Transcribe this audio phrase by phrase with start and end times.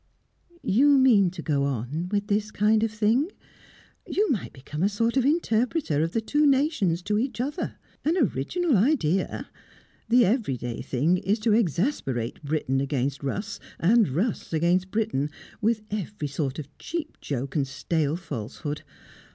[0.63, 3.31] "You mean to go on with this kind of thing?
[4.07, 7.75] You might become a sort of interpreter of the two nations to each other.
[8.03, 9.47] An original idea.
[10.09, 15.29] The everyday thing is to exasperate Briton against Russ, and Russ against Briton,
[15.61, 18.81] with every sort of cheap joke and stale falsehood.